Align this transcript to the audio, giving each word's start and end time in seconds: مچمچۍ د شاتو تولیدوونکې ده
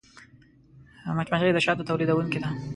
مچمچۍ 1.15 1.51
د 1.53 1.59
شاتو 1.65 1.87
تولیدوونکې 1.89 2.39
ده 2.43 2.49